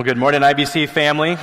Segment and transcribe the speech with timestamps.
[0.00, 1.32] Well, good morning, IBC family.
[1.32, 1.36] Uh,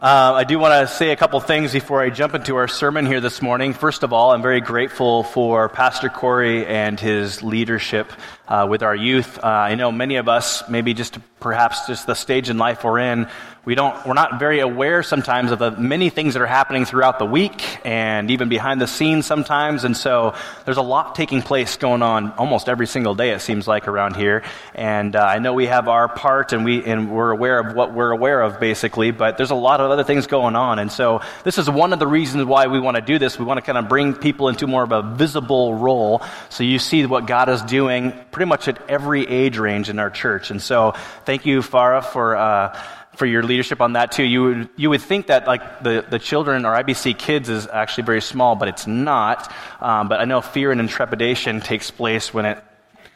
[0.00, 3.20] I do want to say a couple things before I jump into our sermon here
[3.20, 3.74] this morning.
[3.74, 8.10] First of all, I'm very grateful for Pastor Corey and his leadership
[8.48, 9.36] uh, with our youth.
[9.36, 13.00] Uh, I know many of us, maybe just perhaps just the stage in life we're
[13.00, 13.28] in,
[13.68, 17.18] we don't, we're not very aware sometimes of the many things that are happening throughout
[17.18, 19.84] the week and even behind the scenes sometimes.
[19.84, 20.34] And so
[20.64, 24.16] there's a lot taking place going on almost every single day, it seems like, around
[24.16, 24.42] here.
[24.74, 27.92] And uh, I know we have our part and, we, and we're aware of what
[27.92, 30.78] we're aware of, basically, but there's a lot of other things going on.
[30.78, 33.38] And so this is one of the reasons why we want to do this.
[33.38, 36.78] We want to kind of bring people into more of a visible role so you
[36.78, 40.50] see what God is doing pretty much at every age range in our church.
[40.50, 40.94] And so
[41.26, 42.34] thank you, Farah, for.
[42.34, 42.80] Uh,
[43.18, 44.22] for your leadership on that too.
[44.22, 48.04] You would, you would think that like the, the children or IBC kids is actually
[48.04, 49.52] very small, but it's not.
[49.80, 52.62] Um, but I know fear and intrepidation takes place when it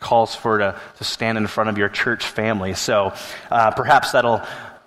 [0.01, 2.75] calls for to, to stand in front of your church family.
[2.75, 3.15] So
[3.51, 4.42] uh, perhaps that'll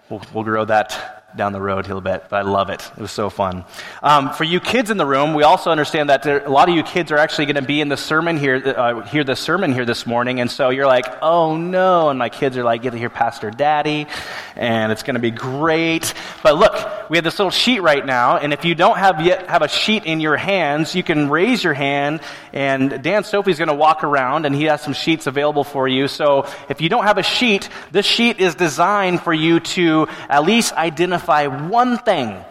[0.10, 2.90] we'll, we'll grow that down the road a little bit, but I love it.
[2.96, 3.66] It was so fun.
[4.02, 6.76] Um, for you kids in the room, we also understand that there, a lot of
[6.76, 9.74] you kids are actually going to be in the sermon here, uh, hear the sermon
[9.74, 12.92] here this morning, and so you're like, oh no, and my kids are like, get
[12.92, 14.08] to hear Pastor Daddy,
[14.56, 16.14] and it's going to be great.
[16.42, 19.50] But look, we have this little sheet right now, and if you don't have yet
[19.50, 22.22] have a sheet in your hands, you can raise your hand,
[22.54, 26.08] and Dan Sophie's going to walk around, and he has some sheets available for you.
[26.08, 30.44] So if you don't have a sheet, this sheet is designed for you to at
[30.46, 32.44] least identify identify one thing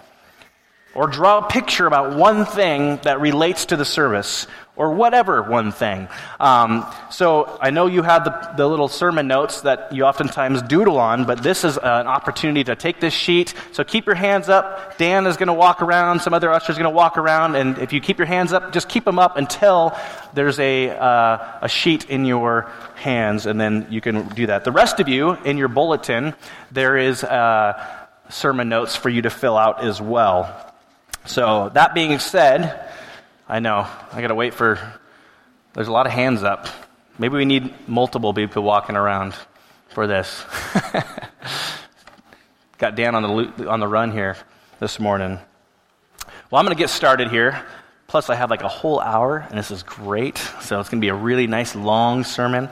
[0.94, 5.70] or draw a picture about one thing that relates to the service or whatever one
[5.70, 6.08] thing.
[6.40, 10.98] Um, so I know you have the, the little sermon notes that you oftentimes doodle
[10.98, 13.54] on, but this is an opportunity to take this sheet.
[13.72, 14.98] So keep your hands up.
[14.98, 16.20] Dan is going to walk around.
[16.20, 17.54] Some other ushers are going to walk around.
[17.54, 19.96] And if you keep your hands up, just keep them up until
[20.32, 24.64] there's a, uh, a sheet in your hands, and then you can do that.
[24.64, 26.34] The rest of you, in your bulletin,
[26.72, 27.22] there is.
[27.22, 30.72] Uh, sermon notes for you to fill out as well.
[31.26, 32.86] So, that being said,
[33.48, 34.78] I know, I got to wait for,
[35.72, 36.68] there's a lot of hands up.
[37.18, 39.34] Maybe we need multiple people walking around
[39.88, 40.44] for this.
[42.78, 44.36] got Dan on the, on the run here
[44.80, 45.38] this morning.
[46.50, 47.64] Well, I'm going to get started here.
[48.06, 50.38] Plus, I have like a whole hour, and this is great.
[50.60, 52.68] So, it's going to be a really nice long sermon.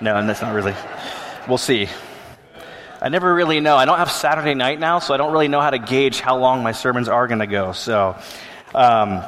[0.00, 0.74] No, and that's not really.
[1.48, 1.88] We'll see.
[3.02, 3.76] I never really know.
[3.76, 6.38] I don't have Saturday night now, so I don't really know how to gauge how
[6.38, 7.72] long my sermons are going to go.
[7.72, 8.16] So,
[8.76, 9.24] um,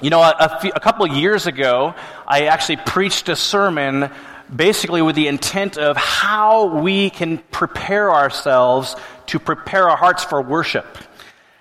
[0.00, 1.94] you know, a, a, few, a couple years ago,
[2.26, 4.10] I actually preached a sermon
[4.54, 8.96] basically with the intent of how we can prepare ourselves
[9.26, 10.86] to prepare our hearts for worship.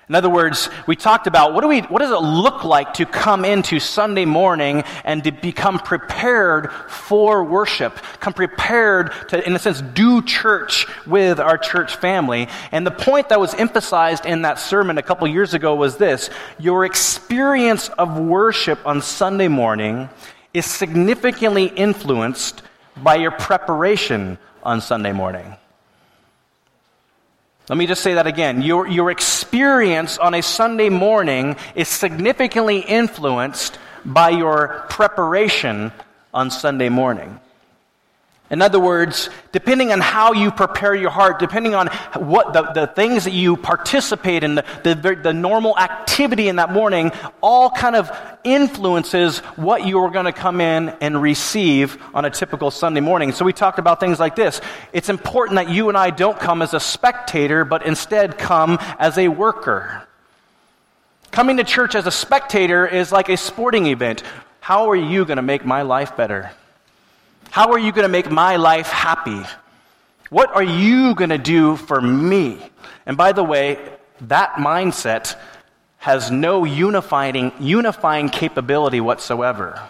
[0.07, 3.07] In other words, we talked about what, do we, what does it look like to
[3.07, 9.59] come into Sunday morning and to become prepared for worship, come prepared to, in a
[9.59, 12.47] sense, do church with our church family.
[12.71, 16.29] And the point that was emphasized in that sermon a couple years ago was this
[16.59, 20.07] your experience of worship on Sunday morning
[20.53, 22.61] is significantly influenced
[22.97, 25.55] by your preparation on Sunday morning.
[27.67, 28.61] Let me just say that again.
[28.61, 35.91] Your, your experience on a Sunday morning is significantly influenced by your preparation
[36.31, 37.39] on Sunday morning.
[38.51, 42.88] In other words, depending on how you prepare your heart, depending on what the, the
[42.88, 47.11] things that you participate in, the, the, the normal activity in that morning,
[47.41, 48.11] all kind of
[48.44, 53.31] influences what you are going to come in and receive on a typical Sunday morning.
[53.31, 54.61] So we talked about things like this.
[54.94, 59.17] It's important that you and I don't come as a spectator, but instead come as
[59.17, 60.03] a worker.
[61.31, 64.22] Coming to church as a spectator is like a sporting event.
[64.59, 66.51] How are you going to make my life better?
[67.55, 69.41] How are you going to make my life happy?
[70.29, 72.59] What are you going to do for me?
[73.05, 73.79] And by the way,
[74.23, 75.38] that mindset
[75.99, 79.81] has no unifying, unifying capability whatsoever.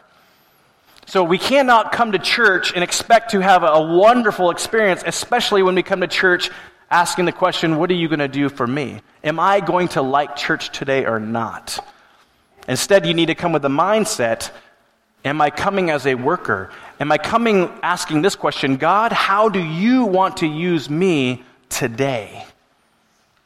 [1.07, 5.73] So we cannot come to church and expect to have a wonderful experience, especially when
[5.73, 6.51] we come to church
[6.91, 9.01] asking the question, What are you going to do for me?
[9.23, 11.79] Am I going to like church today or not?
[12.67, 14.51] Instead, you need to come with the mindset
[15.25, 16.69] Am I coming as a worker?
[16.99, 22.45] Am I coming asking this question God, how do you want to use me today?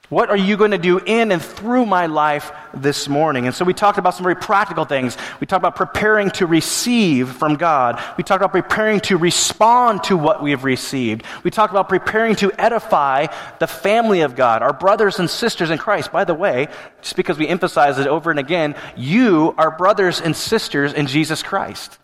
[0.10, 3.46] What are you going to do in and through my life this morning?
[3.46, 5.16] And so we talked about some very practical things.
[5.40, 8.02] We talked about preparing to receive from God.
[8.18, 11.26] We talked about preparing to respond to what we have received.
[11.44, 13.28] We talked about preparing to edify
[13.60, 16.12] the family of God, our brothers and sisters in Christ.
[16.12, 16.70] By the way,
[17.04, 21.44] just because we emphasize it over and again, you are brothers and sisters in Jesus
[21.44, 21.99] Christ.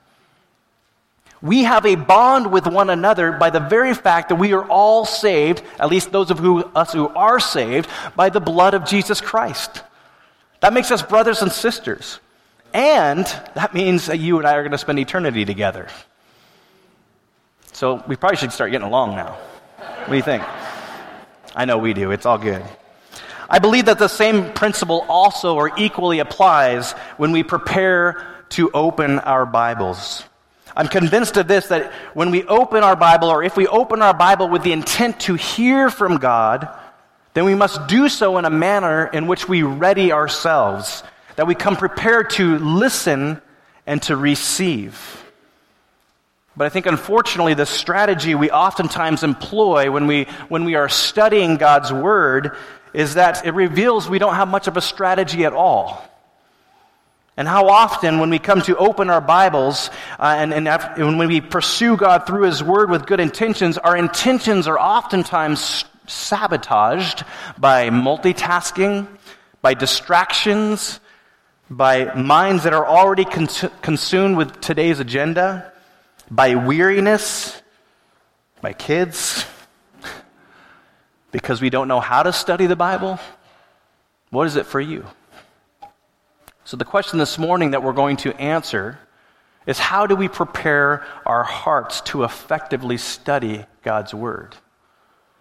[1.46, 5.06] We have a bond with one another by the very fact that we are all
[5.06, 9.22] saved, at least those of who, us who are saved, by the blood of Jesus
[9.22, 9.84] Christ.
[10.62, 12.20] That makes us brothers and sisters.
[12.74, 15.88] And that means that you and I are going to spend eternity together.
[17.74, 19.38] So we probably should start getting along now.
[19.78, 20.44] What do you think?
[21.56, 22.10] I know we do.
[22.10, 22.64] It's all good.
[23.48, 29.20] I believe that the same principle also or equally applies when we prepare to open
[29.20, 30.24] our Bibles.
[30.76, 34.14] I'm convinced of this that when we open our Bible, or if we open our
[34.14, 36.68] Bible with the intent to hear from God,
[37.34, 41.04] then we must do so in a manner in which we ready ourselves,
[41.38, 43.42] that we come prepared to listen
[43.88, 45.24] and to receive.
[46.58, 51.58] But I think, unfortunately, the strategy we oftentimes employ when we, when we are studying
[51.58, 52.56] God's Word
[52.94, 56.10] is that it reveals we don't have much of a strategy at all.
[57.38, 61.18] And how often, when we come to open our Bibles uh, and, and, after, when
[61.18, 67.26] we pursue God through His Word with good intentions, our intentions are oftentimes sabotaged
[67.58, 69.08] by multitasking,
[69.62, 71.02] by distractions,
[71.70, 75.74] by minds that are already cons- consumed with today's agenda,
[76.32, 77.62] by weariness,
[78.62, 79.46] by kids,
[81.32, 83.20] because we don't know how to study the Bible?
[84.30, 85.06] What is it for you?
[86.66, 88.98] So, the question this morning that we're going to answer
[89.68, 94.56] is how do we prepare our hearts to effectively study God's Word?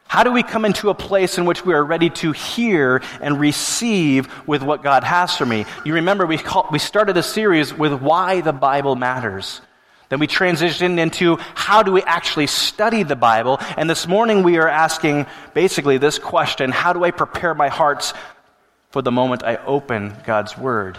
[0.07, 3.41] How do we come into a place in which we are ready to hear and
[3.41, 5.65] receive with what God has for me?
[5.87, 9.63] You remember we, call, we started a series with why the Bible matters.
[10.11, 13.57] Then we transitioned into how do we actually study the Bible?
[13.79, 15.25] And this morning we are asking
[15.55, 18.13] basically this question How do I prepare my hearts
[18.91, 20.99] for the moment I open God's Word?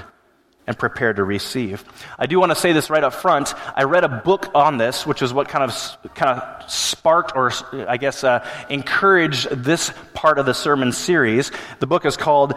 [0.68, 1.84] And prepare to receive.
[2.18, 3.54] I do want to say this right up front.
[3.76, 7.52] I read a book on this, which is what kind of kind of sparked or
[7.88, 11.52] I guess uh, encouraged this part of the sermon series.
[11.80, 12.54] The book is called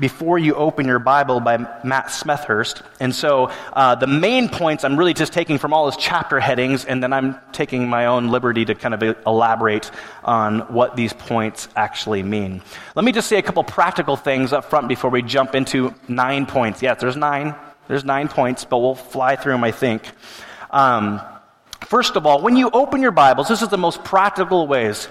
[0.00, 2.82] "Before You Open Your Bible" by Matt Smethurst.
[3.00, 6.84] And so uh, the main points I'm really just taking from all his chapter headings,
[6.84, 9.90] and then I'm taking my own liberty to kind of elaborate
[10.26, 12.60] on what these points actually mean.
[12.94, 16.44] Let me just say a couple practical things up front before we jump into nine
[16.46, 16.82] points.
[16.82, 17.54] Yes, there's nine.
[17.86, 20.02] There's nine points, but we'll fly through them, I think.
[20.72, 21.20] Um,
[21.82, 25.06] first of all, when you open your Bibles, this is the most practical ways.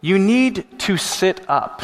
[0.00, 1.82] You need to sit up.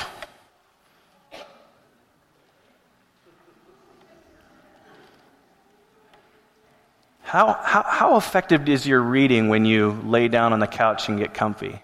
[7.23, 11.19] How, how, how effective is your reading when you lay down on the couch and
[11.19, 11.83] get comfy?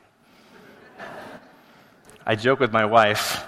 [2.24, 3.44] I joke with my wife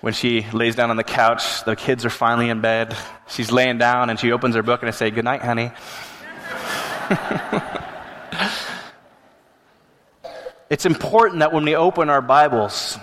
[0.00, 2.94] when she lays down on the couch, the kids are finally in bed.
[3.28, 5.72] She's laying down and she opens her book and I say, Good night, honey.
[10.70, 12.98] it's important that when we open our Bibles,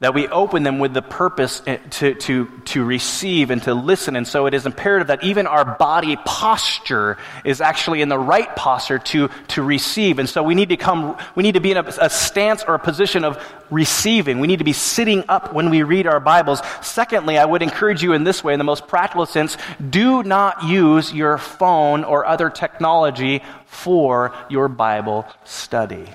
[0.00, 4.14] that we open them with the purpose eh, to, to, to receive and to listen.
[4.14, 8.54] And so it is imperative that even our body posture is actually in the right
[8.54, 10.20] posture to, to receive.
[10.20, 12.74] And so we need to come, we need to be in a, a stance or
[12.74, 14.38] a position of receiving.
[14.38, 16.62] We need to be sitting up when we read our Bibles.
[16.80, 19.56] Secondly, I would encourage you in this way, in the most practical sense,
[19.90, 26.06] do not use your phone or other technology for your Bible study.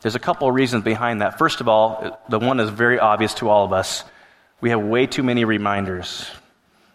[0.00, 1.38] There's a couple of reasons behind that.
[1.38, 4.04] First of all, the one is very obvious to all of us.
[4.60, 6.26] We have way too many reminders.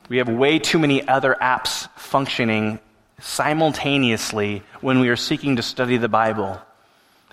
[0.09, 2.79] We have way too many other apps functioning
[3.19, 6.59] simultaneously when we are seeking to study the Bible.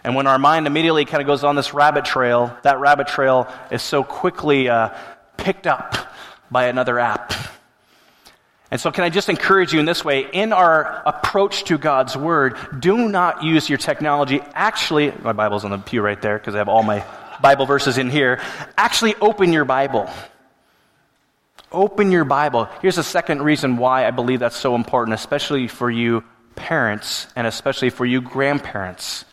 [0.03, 3.49] And when our mind immediately kind of goes on this rabbit trail, that rabbit trail
[3.71, 4.91] is so quickly uh,
[5.37, 5.97] picked up
[6.51, 7.33] by another app.
[8.71, 10.29] And so, can I just encourage you in this way?
[10.33, 14.41] In our approach to God's Word, do not use your technology.
[14.55, 17.05] Actually, my Bible's on the pew right there because I have all my
[17.43, 18.41] Bible verses in here.
[18.77, 20.09] Actually, open your Bible.
[21.73, 22.69] Open your Bible.
[22.81, 26.23] Here's the second reason why I believe that's so important, especially for you
[26.55, 29.25] parents and especially for you grandparents.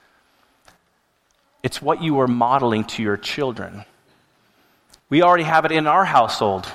[1.61, 3.85] It's what you are modeling to your children.
[5.09, 6.67] We already have it in our household.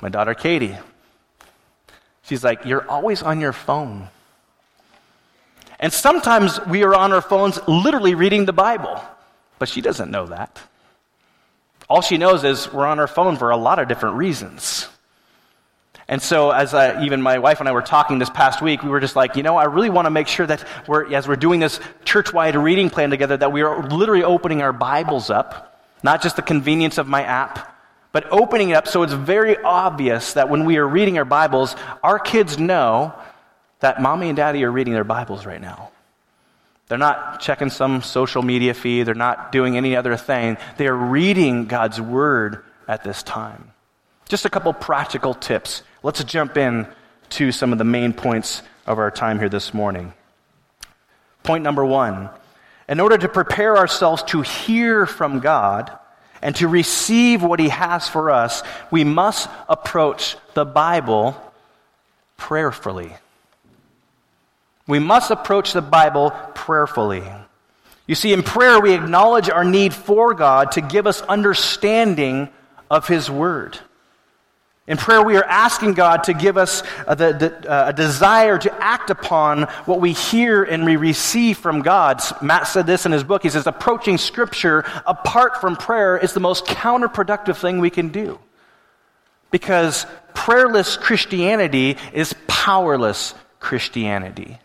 [0.00, 0.76] My daughter Katie,
[2.24, 4.08] She's like, You're always on your phone.
[5.80, 9.02] And sometimes we are on our phones literally reading the Bible,
[9.58, 10.60] but she doesn't know that.
[11.88, 14.88] All she knows is we're on our phone for a lot of different reasons.
[16.06, 18.90] And so, as I, even my wife and I were talking this past week, we
[18.90, 21.36] were just like, you know, I really want to make sure that we're, as we're
[21.36, 26.22] doing this church-wide reading plan together, that we are literally opening our Bibles up, not
[26.22, 27.73] just the convenience of my app,
[28.14, 31.74] but opening it up so it's very obvious that when we are reading our Bibles,
[32.00, 33.12] our kids know
[33.80, 35.90] that mommy and daddy are reading their Bibles right now.
[36.86, 39.02] They're not checking some social media feed.
[39.02, 40.58] They're not doing any other thing.
[40.76, 43.72] They are reading God's Word at this time.
[44.28, 45.82] Just a couple practical tips.
[46.04, 46.86] Let's jump in
[47.30, 50.14] to some of the main points of our time here this morning.
[51.42, 52.30] Point number one
[52.88, 55.98] in order to prepare ourselves to hear from God
[56.42, 61.36] and to receive what He has for us, we must approach the Bible
[62.36, 63.12] prayerfully.
[64.86, 67.22] We must approach the Bible prayerfully.
[68.06, 72.50] You see, in prayer, we acknowledge our need for God to give us understanding
[72.90, 73.78] of His Word.
[74.86, 78.58] In prayer, we are asking God to give us a, the, the, uh, a desire
[78.58, 82.20] to act upon what we hear and we receive from God.
[82.42, 83.42] Matt said this in his book.
[83.42, 88.38] He says, approaching Scripture apart from prayer is the most counterproductive thing we can do.
[89.50, 94.58] Because prayerless Christianity is powerless Christianity.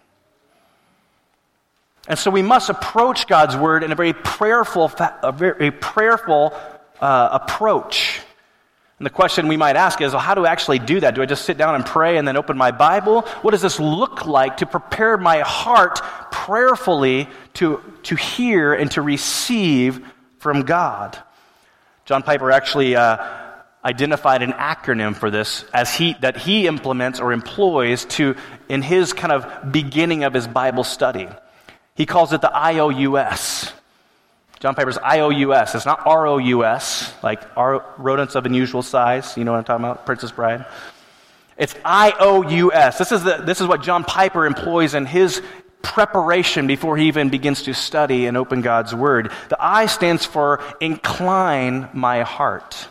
[2.09, 4.91] And so we must approach God's word in a very prayerful,
[5.23, 6.53] a very prayerful
[6.99, 8.19] uh, approach.
[8.99, 11.15] And the question we might ask is, well, how do I actually do that?
[11.15, 13.21] Do I just sit down and pray and then open my Bible?
[13.41, 16.01] What does this look like to prepare my heart
[16.31, 20.05] prayerfully to, to hear and to receive
[20.39, 21.17] from God?
[22.03, 23.25] John Piper actually uh,
[23.85, 28.35] identified an acronym for this as he, that he implements or employs to,
[28.67, 31.29] in his kind of beginning of his Bible study.
[31.95, 33.71] He calls it the IOUS.
[34.59, 35.73] John Piper's IOUS.
[35.73, 39.37] It's not ROUS, like R, rodents of unusual size.
[39.37, 40.05] You know what I'm talking about?
[40.05, 40.65] Princess Bride.
[41.57, 42.97] It's IOUS.
[42.97, 45.41] This is, the, this is what John Piper employs in his
[45.81, 49.31] preparation before he even begins to study and open God's Word.
[49.47, 52.87] The I stands for incline my heart.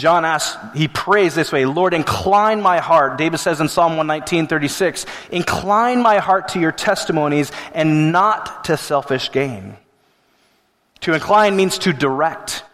[0.00, 3.18] John asks, he prays this way Lord, incline my heart.
[3.18, 8.76] David says in Psalm 119, 36, incline my heart to your testimonies and not to
[8.76, 9.76] selfish gain.
[11.02, 12.64] To incline means to direct.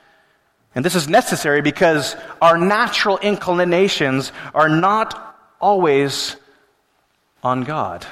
[0.75, 6.37] And this is necessary because our natural inclinations are not always
[7.43, 8.07] on God.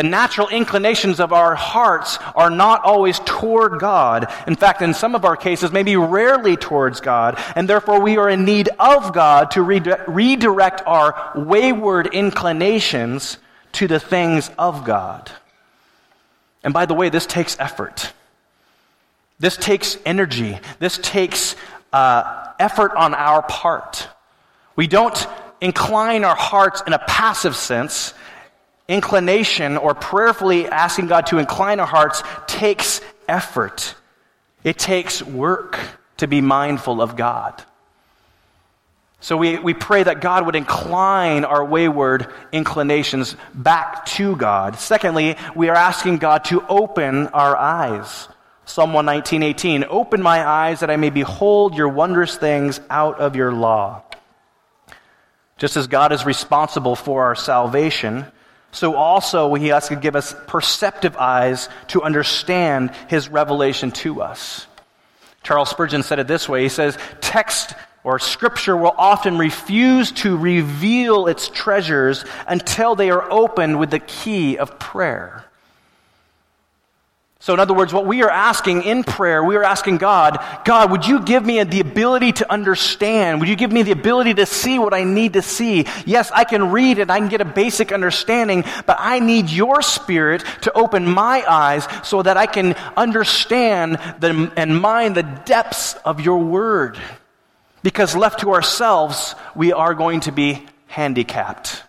[0.00, 4.32] The natural inclinations of our hearts are not always toward God.
[4.46, 7.38] In fact, in some of our cases, maybe rarely towards God.
[7.54, 13.36] And therefore, we are in need of God to redirect our wayward inclinations
[13.72, 15.30] to the things of God.
[16.64, 18.10] And by the way, this takes effort.
[19.38, 20.58] This takes energy.
[20.78, 21.56] This takes
[21.92, 24.08] uh, effort on our part.
[24.76, 25.26] We don't
[25.60, 28.14] incline our hearts in a passive sense
[28.90, 33.94] inclination or prayerfully asking God to incline our hearts takes effort.
[34.64, 35.78] It takes work
[36.18, 37.62] to be mindful of God.
[39.20, 44.76] So we, we pray that God would incline our wayward inclinations back to God.
[44.76, 48.28] Secondly, we are asking God to open our eyes.
[48.64, 49.84] Psalm 119, 18.
[49.88, 54.02] Open my eyes that I may behold your wondrous things out of your law.
[55.58, 58.24] Just as God is responsible for our salvation,
[58.72, 64.66] so also he has to give us perceptive eyes to understand his revelation to us.
[65.42, 66.62] Charles Spurgeon said it this way.
[66.62, 67.74] He says, text
[68.04, 73.98] or scripture will often refuse to reveal its treasures until they are opened with the
[73.98, 75.44] key of prayer.
[77.42, 80.90] So, in other words, what we are asking in prayer, we are asking God, God,
[80.90, 83.40] would you give me the ability to understand?
[83.40, 85.86] Would you give me the ability to see what I need to see?
[86.04, 89.80] Yes, I can read it, I can get a basic understanding, but I need your
[89.80, 95.94] spirit to open my eyes so that I can understand the, and mind the depths
[96.04, 96.98] of your word.
[97.82, 101.84] Because left to ourselves, we are going to be handicapped.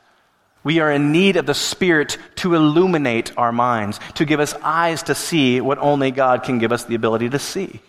[0.63, 5.03] We are in need of the Spirit to illuminate our minds, to give us eyes
[5.03, 7.81] to see what only God can give us the ability to see.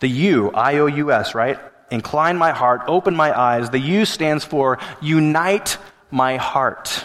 [0.00, 1.58] The U, I O U S, right?
[1.90, 3.70] Incline my heart, open my eyes.
[3.70, 5.76] The U stands for unite
[6.10, 7.04] my heart.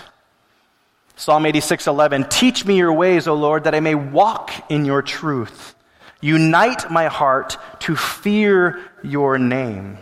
[1.16, 5.01] Psalm 86 11, teach me your ways, O Lord, that I may walk in your
[5.01, 5.75] truth.
[6.22, 9.98] Unite my heart to fear your name.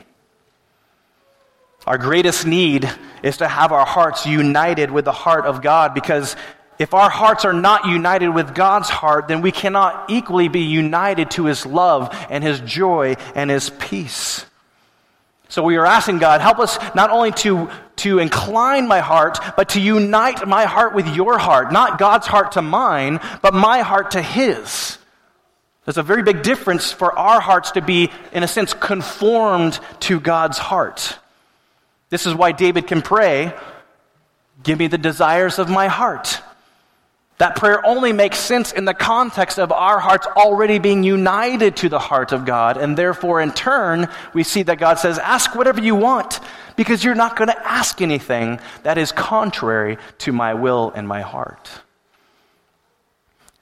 [1.87, 2.89] Our greatest need
[3.23, 6.35] is to have our hearts united with the heart of God because
[6.79, 11.31] if our hearts are not united with God's heart, then we cannot equally be united
[11.31, 14.45] to His love and His joy and His peace.
[15.47, 19.69] So we are asking God, help us not only to, to incline my heart, but
[19.69, 21.71] to unite my heart with your heart.
[21.71, 24.97] Not God's heart to mine, but my heart to His.
[25.85, 30.19] There's a very big difference for our hearts to be, in a sense, conformed to
[30.19, 31.17] God's heart.
[32.09, 33.53] This is why David can pray,
[34.63, 36.41] Give me the desires of my heart.
[37.37, 41.89] That prayer only makes sense in the context of our hearts already being united to
[41.89, 42.77] the heart of God.
[42.77, 46.39] And therefore, in turn, we see that God says, Ask whatever you want,
[46.75, 51.21] because you're not going to ask anything that is contrary to my will and my
[51.21, 51.69] heart.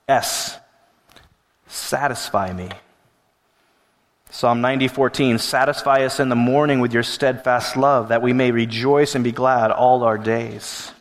[0.08, 0.58] S.
[1.68, 2.70] Satisfy me.
[4.36, 9.16] Psalm 90:14 Satisfy us in the morning with your steadfast love that we may rejoice
[9.16, 10.92] and be glad all our days.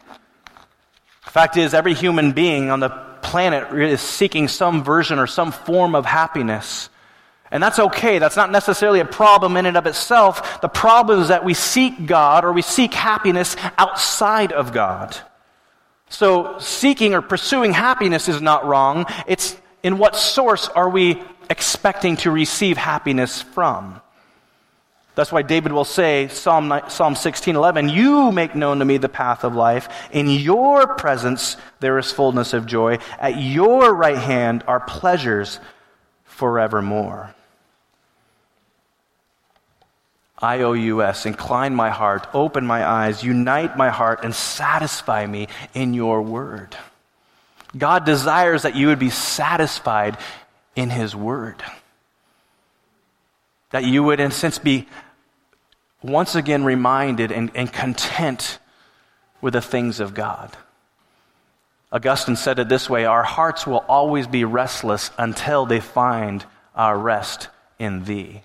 [1.24, 2.90] The fact is every human being on the
[3.22, 6.88] planet is seeking some version or some form of happiness.
[7.50, 8.20] And that's okay.
[8.20, 10.60] That's not necessarily a problem in and of itself.
[10.60, 15.16] The problem is that we seek God or we seek happiness outside of God.
[16.08, 19.06] So seeking or pursuing happiness is not wrong.
[19.26, 24.00] It's in what source are we expecting to receive happiness from?
[25.14, 29.08] That's why David will say, Psalm, Psalm 16, 11, You make known to me the
[29.08, 29.88] path of life.
[30.10, 32.98] In your presence there is fullness of joy.
[33.20, 35.60] At your right hand are pleasures
[36.24, 37.32] forevermore.
[40.36, 45.24] I O U S, incline my heart, open my eyes, unite my heart, and satisfy
[45.26, 46.76] me in your word.
[47.78, 50.18] God desires that you would be satisfied
[50.76, 51.62] in His Word.
[53.70, 54.86] That you would, in a sense, be
[56.02, 58.58] once again reminded and, and content
[59.40, 60.56] with the things of God.
[61.90, 66.98] Augustine said it this way Our hearts will always be restless until they find our
[66.98, 68.42] rest in Thee.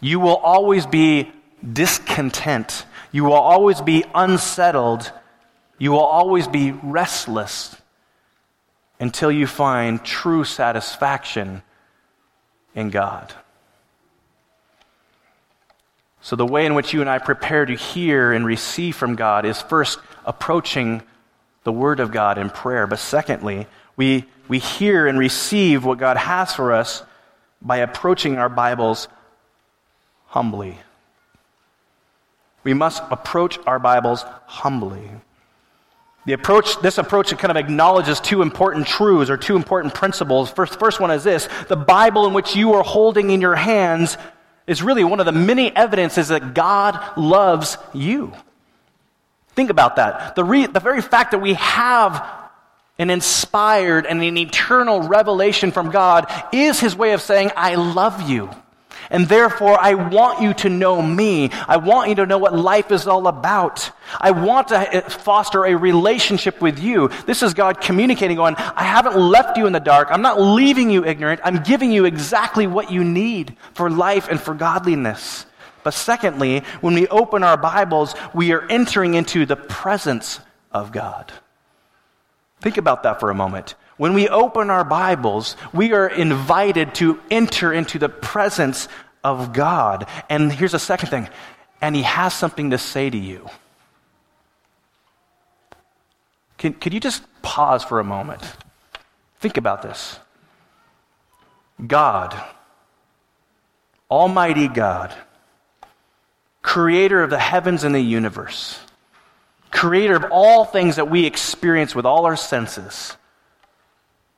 [0.00, 1.32] You will always be
[1.72, 2.86] discontent.
[3.10, 5.10] You will always be unsettled.
[5.78, 7.74] You will always be restless
[9.00, 11.62] until you find true satisfaction
[12.74, 13.32] in God.
[16.20, 19.44] So, the way in which you and I prepare to hear and receive from God
[19.44, 21.02] is first approaching
[21.64, 22.86] the Word of God in prayer.
[22.86, 27.02] But secondly, we, we hear and receive what God has for us
[27.60, 29.08] by approaching our Bibles
[30.26, 30.78] humbly.
[32.62, 35.10] We must approach our Bibles humbly.
[36.26, 40.50] The approach, this approach kind of acknowledges two important truths or two important principles.
[40.50, 44.16] First, first one is this the Bible in which you are holding in your hands
[44.66, 48.32] is really one of the many evidences that God loves you.
[49.48, 50.34] Think about that.
[50.34, 52.26] The, re, the very fact that we have
[52.98, 58.28] an inspired and an eternal revelation from God is his way of saying, I love
[58.28, 58.50] you.
[59.10, 61.50] And therefore, I want you to know me.
[61.68, 63.90] I want you to know what life is all about.
[64.20, 67.08] I want to uh, foster a relationship with you.
[67.26, 70.08] This is God communicating, going, I haven't left you in the dark.
[70.10, 71.40] I'm not leaving you ignorant.
[71.44, 75.46] I'm giving you exactly what you need for life and for godliness.
[75.82, 80.40] But secondly, when we open our Bibles, we are entering into the presence
[80.72, 81.32] of God.
[82.60, 83.74] Think about that for a moment.
[83.96, 88.88] When we open our Bibles, we are invited to enter into the presence
[89.22, 90.08] of God.
[90.28, 91.28] And here's a second thing,
[91.80, 93.48] and He has something to say to you.
[96.58, 98.42] Can, could you just pause for a moment?
[99.38, 100.18] Think about this.
[101.86, 102.40] God,
[104.10, 105.14] Almighty God,
[106.62, 108.78] creator of the heavens and the universe,
[109.70, 113.16] creator of all things that we experience with all our senses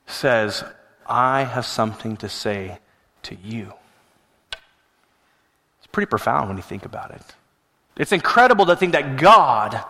[0.07, 0.63] says,
[1.05, 2.79] I have something to say
[3.23, 3.73] to you.
[4.51, 7.21] It's pretty profound when you think about it.
[7.97, 9.83] It's incredible to think that God,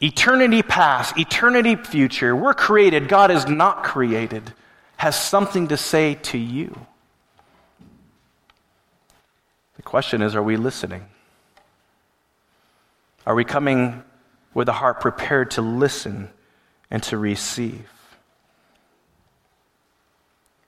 [0.00, 4.52] eternity past, eternity future, we're created, God is not created,
[4.96, 6.86] has something to say to you.
[9.76, 11.06] The question is are we listening?
[13.26, 14.02] Are we coming
[14.54, 16.30] with a heart prepared to listen
[16.90, 17.86] and to receive?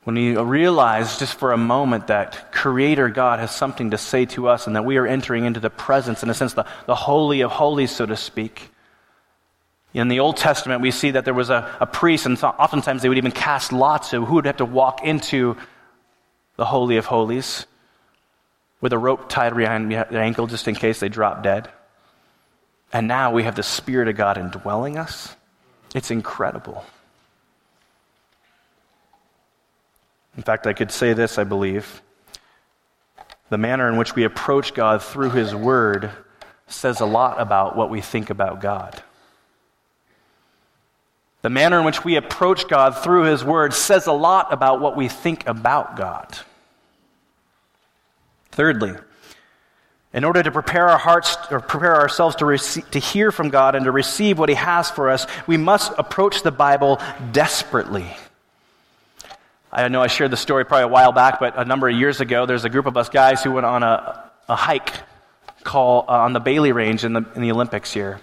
[0.05, 4.49] When we realize just for a moment that Creator God has something to say to
[4.49, 7.43] us and that we are entering into the presence, in a sense, the, the Holy
[7.43, 8.71] of Holies, so to speak.
[9.93, 13.09] In the Old Testament, we see that there was a, a priest, and oftentimes they
[13.09, 15.57] would even cast lots of who would have to walk into
[16.57, 17.67] the Holy of Holies
[18.81, 21.69] with a rope tied behind their ankle just in case they drop dead.
[22.93, 25.35] And now we have the Spirit of God indwelling us.
[25.95, 26.85] It's incredible.
[30.37, 32.03] In fact, I could say this, I believe.
[33.49, 36.11] The manner in which we approach God through His Word
[36.69, 39.03] says a lot about what we think about God.
[41.43, 44.97] The manner in which we approach God through His Word says a lot about what
[44.97, 46.39] we think about God.
[48.53, 48.95] Thirdly,
[50.13, 53.75] In order to prepare our hearts or prepare ourselves to, receive, to hear from God
[53.75, 57.01] and to receive what He has for us, we must approach the Bible
[57.33, 58.07] desperately.
[59.73, 62.21] I know I shared the story probably a while back, but a number of years
[62.21, 64.93] ago, there's a group of us guys who went on a, a hike
[65.63, 68.21] call, uh, on the Bailey Range in the, in the Olympics here.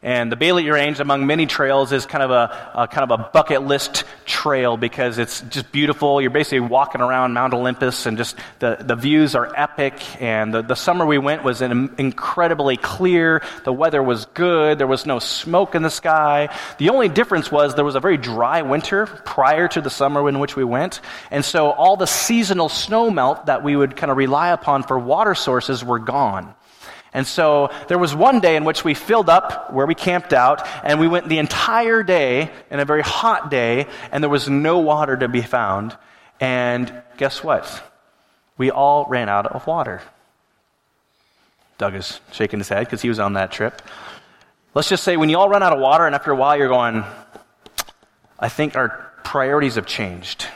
[0.00, 3.30] And the Bailey Range, among many trails, is kind of a, a, kind of a
[3.30, 6.20] bucket list trail because it's just beautiful.
[6.20, 9.94] You're basically walking around Mount Olympus, and just the, the views are epic.
[10.22, 13.42] And the, the summer we went was incredibly clear.
[13.64, 14.78] The weather was good.
[14.78, 16.56] There was no smoke in the sky.
[16.78, 20.38] The only difference was there was a very dry winter prior to the summer in
[20.38, 21.00] which we went,
[21.32, 24.96] and so all the seasonal snow melt that we would kind of rely upon for
[24.96, 26.54] water sources were gone.
[27.18, 30.64] And so there was one day in which we filled up where we camped out,
[30.84, 34.78] and we went the entire day in a very hot day, and there was no
[34.78, 35.98] water to be found.
[36.38, 37.82] And guess what?
[38.56, 40.00] We all ran out of water.
[41.76, 43.82] Doug is shaking his head because he was on that trip.
[44.72, 46.68] Let's just say when you all run out of water, and after a while you're
[46.68, 47.02] going,
[48.38, 50.46] I think our priorities have changed.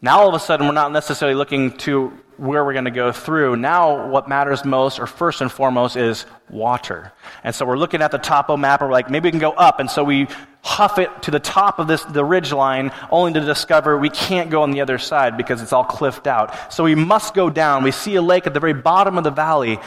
[0.00, 3.12] Now all of a sudden we're not necessarily looking to where we're going to go
[3.12, 3.56] through.
[3.56, 7.12] Now, what matters most, or first and foremost, is water.
[7.44, 9.50] And so we're looking at the topo map, and we're like, maybe we can go
[9.50, 9.80] up.
[9.80, 10.28] And so we
[10.62, 14.50] huff it to the top of this, the ridge line, only to discover we can't
[14.50, 16.72] go on the other side because it's all cliffed out.
[16.72, 17.82] So we must go down.
[17.82, 19.78] We see a lake at the very bottom of the valley.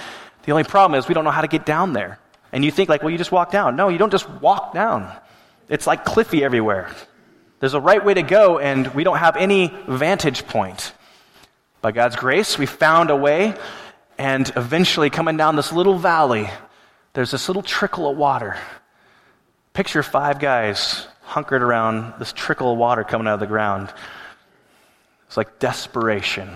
[0.43, 2.19] The only problem is we don't know how to get down there.
[2.51, 3.75] And you think, like, well, you just walk down.
[3.75, 5.11] No, you don't just walk down.
[5.69, 6.89] It's like cliffy everywhere.
[7.59, 10.93] There's a right way to go, and we don't have any vantage point.
[11.81, 13.55] By God's grace, we found a way,
[14.17, 16.47] and eventually, coming down this little valley,
[17.13, 18.55] there's this little trickle of water.
[19.73, 23.91] Picture five guys hunkered around this trickle of water coming out of the ground.
[25.25, 26.49] It's like desperation.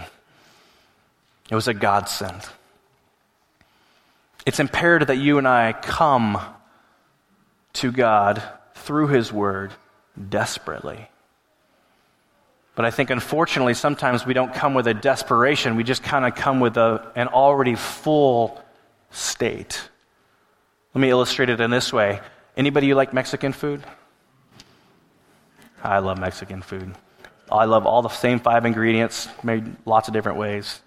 [1.49, 2.41] It was a godsend.
[4.45, 6.39] It's imperative that you and I come
[7.73, 8.43] to God
[8.75, 9.73] through His Word
[10.29, 11.09] desperately.
[12.75, 15.77] But I think unfortunately, sometimes we don't come with a desperation.
[15.77, 18.61] We just kind of come with a, an already full
[19.11, 19.89] state.
[20.93, 22.19] Let me illustrate it in this way.
[22.57, 23.83] Anybody you like Mexican food?
[25.81, 26.95] I love Mexican food.
[27.51, 30.81] I love all the same five ingredients, made lots of different ways.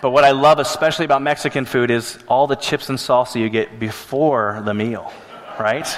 [0.00, 3.50] but what I love especially about Mexican food is all the chips and salsa you
[3.50, 5.12] get before the meal,
[5.58, 5.88] right?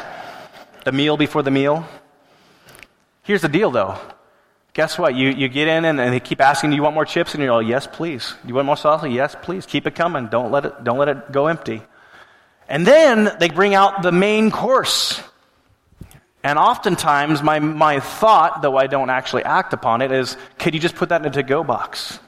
[0.84, 1.86] The meal before the meal.
[3.22, 3.98] Here's the deal, though.
[4.74, 5.14] Guess what?
[5.14, 7.34] You, you get in and, and they keep asking, Do you want more chips?
[7.34, 8.34] And you're like, Yes, please.
[8.42, 9.12] Do you want more salsa?
[9.12, 9.66] Yes, please.
[9.66, 10.28] Keep it coming.
[10.28, 11.82] Don't let it, don't let it go empty.
[12.68, 15.20] And then they bring out the main course.
[16.42, 20.80] And oftentimes, my, my thought, though I don't actually act upon it, is could you
[20.80, 22.18] just put that in a to go box?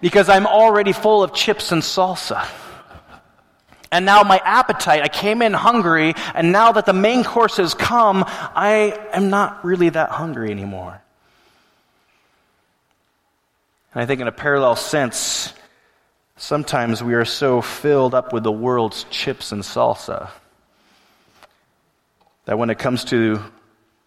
[0.00, 2.46] Because I'm already full of chips and salsa.
[3.92, 7.74] And now my appetite, I came in hungry, and now that the main course has
[7.74, 11.00] come, I am not really that hungry anymore.
[13.92, 15.52] And I think, in a parallel sense,
[16.36, 20.30] sometimes we are so filled up with the world's chips and salsa
[22.46, 23.40] that when it comes to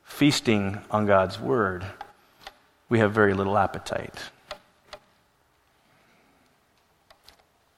[0.03, 1.85] feasting on God's Word,
[2.89, 4.15] we have very little appetite.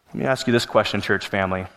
[0.08, 1.68] Let me ask you this question, church family.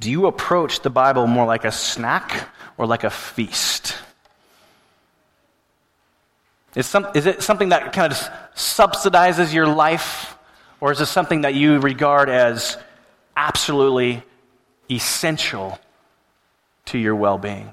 [0.00, 3.96] Do you approach the Bible more like a snack or like a feast?
[6.74, 8.18] Is, some, is it something that kind of
[8.54, 10.36] subsidizes your life,
[10.80, 12.76] or is it something that you regard as
[13.36, 14.22] absolutely
[14.90, 15.78] essential
[16.86, 17.70] to your well being?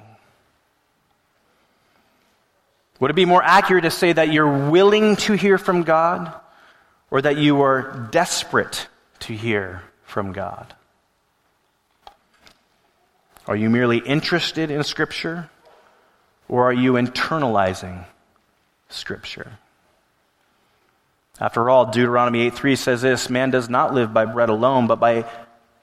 [2.99, 6.33] Would it be more accurate to say that you're willing to hear from God,
[7.11, 8.87] or that you are desperate
[9.19, 10.73] to hear from God?
[13.47, 15.49] Are you merely interested in Scripture,
[16.47, 18.05] or are you internalizing
[18.89, 19.59] Scripture?
[21.39, 25.25] After all, Deuteronomy 8:3 says this, man does not live by bread alone, but by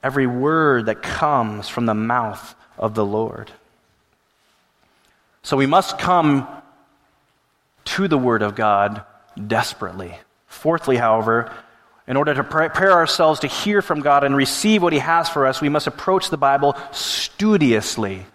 [0.03, 3.51] every word that comes from the mouth of the Lord.
[5.43, 6.49] So we must come
[7.85, 9.05] to the word of God
[9.47, 10.19] desperately.
[10.47, 11.53] Fourthly, however,
[12.07, 15.47] in order to prepare ourselves to hear from God and receive what He has for
[15.47, 18.27] us, we must approach the Bible studiously.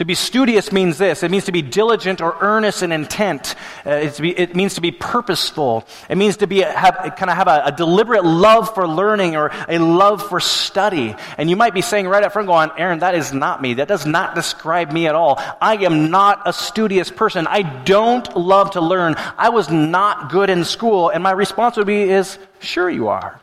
[0.00, 3.54] To be studious means this it means to be diligent or earnest in intent.
[3.84, 5.86] Uh, be, it means to be purposeful.
[6.08, 9.50] It means to be have, kind of have a, a, deliberate love for learning or
[9.68, 11.14] a love for study.
[11.36, 13.74] And you might be saying right up front, going, Aaron, that is not me.
[13.74, 15.38] That does not describe me at all.
[15.60, 17.46] I am not a studious person.
[17.46, 19.16] I don't love to learn.
[19.36, 21.10] I was not good in school.
[21.10, 23.38] And my response would be is, sure you are.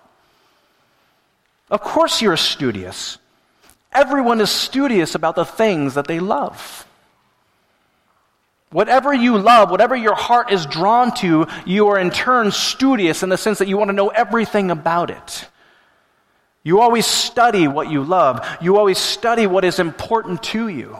[1.69, 3.19] Of course, you're a studious.
[3.97, 6.85] Everyone is studious about the things that they love.
[8.69, 13.29] Whatever you love, whatever your heart is drawn to, you are in turn studious in
[13.29, 15.47] the sense that you want to know everything about it.
[16.61, 18.45] You always study what you love.
[18.61, 20.95] You always study what is important to you.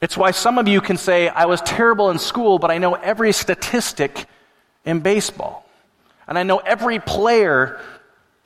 [0.00, 2.94] It's why some of you can say, I was terrible in school, but I know
[2.94, 4.24] every statistic
[4.86, 5.68] in baseball.
[6.26, 7.78] And I know every player,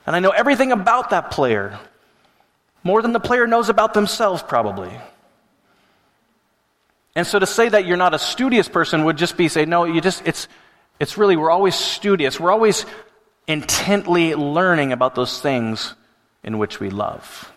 [0.05, 1.79] and I know everything about that player.
[2.83, 4.91] More than the player knows about themselves, probably.
[7.15, 9.83] And so to say that you're not a studious person would just be say, no,
[9.83, 10.47] you just, it's,
[10.99, 12.39] it's really, we're always studious.
[12.39, 12.85] We're always
[13.47, 15.95] intently learning about those things
[16.43, 17.51] in which we love.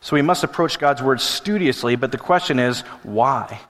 [0.00, 3.60] So we must approach God's word studiously, but the question is, why?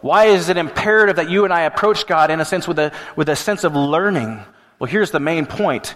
[0.00, 2.92] Why is it imperative that you and I approach God in a sense with a,
[3.16, 4.40] with a sense of learning?
[4.78, 5.94] Well, here's the main point.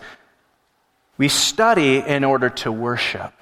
[1.22, 3.32] We study in order to worship.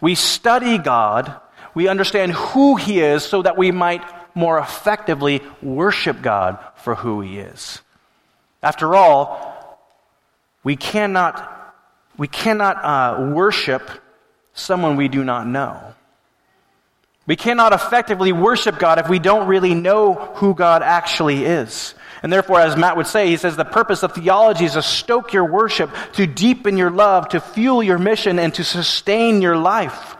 [0.00, 1.40] We study God
[1.76, 4.02] we understand who He is so that we might
[4.34, 7.82] more effectively worship God for who He is.
[8.62, 9.78] After all,
[10.64, 11.74] we cannot,
[12.16, 13.90] we cannot uh, worship
[14.54, 15.94] someone we do not know.
[17.26, 21.94] We cannot effectively worship God if we don't really know who God actually is.
[22.22, 25.32] And therefore, as Matt would say, he says the purpose of theology is to stoke
[25.32, 30.16] your worship, to deepen your love, to fuel your mission, and to sustain your life.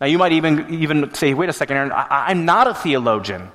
[0.00, 3.50] Now, you might even, even say, wait a second, Aaron, I, am not a theologian.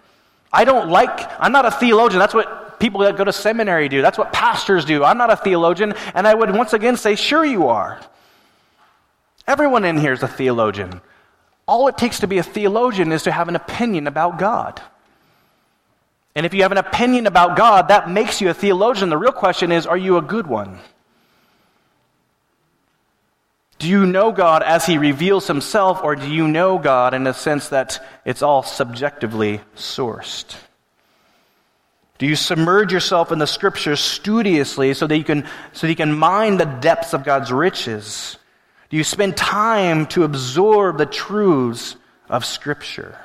[0.53, 2.19] I don't like, I'm not a theologian.
[2.19, 4.01] That's what people that go to seminary do.
[4.01, 5.03] That's what pastors do.
[5.03, 5.93] I'm not a theologian.
[6.13, 7.99] And I would once again say, sure you are.
[9.47, 11.01] Everyone in here is a theologian.
[11.67, 14.81] All it takes to be a theologian is to have an opinion about God.
[16.35, 19.09] And if you have an opinion about God, that makes you a theologian.
[19.09, 20.79] The real question is, are you a good one?
[23.79, 27.33] Do you know God as He reveals Himself, or do you know God in the
[27.33, 30.55] sense that it's all subjectively sourced?
[32.17, 35.97] Do you submerge yourself in the Scriptures studiously so that you can, so that you
[35.97, 38.37] can mine the depths of God's riches?
[38.89, 41.95] Do you spend time to absorb the truths
[42.29, 43.19] of Scripture?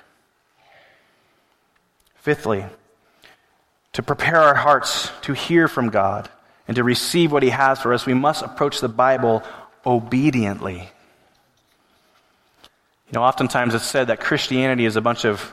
[2.17, 2.65] Fifthly,
[3.93, 6.29] to prepare our hearts to hear from God
[6.69, 9.43] and to receive what He has for us, we must approach the Bible
[9.85, 10.89] obediently.
[13.09, 15.53] You know, oftentimes it's said that Christianity is a bunch of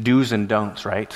[0.00, 1.14] do's and don'ts, right?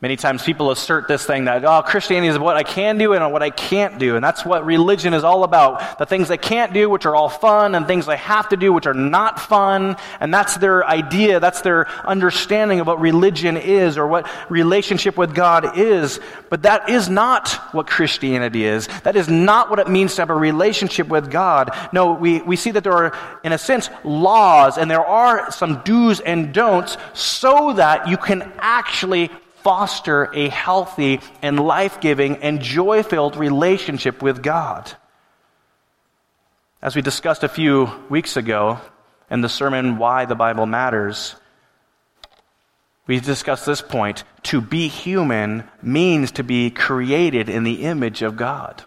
[0.00, 3.32] Many times people assert this thing that, oh, Christianity is what I can do and
[3.32, 4.14] what I can't do.
[4.14, 5.98] And that's what religion is all about.
[5.98, 8.72] The things they can't do, which are all fun, and things they have to do,
[8.72, 9.96] which are not fun.
[10.20, 15.34] And that's their idea, that's their understanding of what religion is or what relationship with
[15.34, 16.20] God is.
[16.48, 18.86] But that is not what Christianity is.
[19.02, 21.76] That is not what it means to have a relationship with God.
[21.92, 25.82] No, we, we see that there are, in a sense, laws and there are some
[25.84, 29.28] do's and don'ts so that you can actually
[29.68, 34.90] foster a healthy and life giving and joy filled relationship with God.
[36.80, 38.80] As we discussed a few weeks ago
[39.30, 41.36] in the sermon, Why the Bible Matters,
[43.06, 44.24] we discussed this point.
[44.44, 48.82] To be human means to be created in the image of God.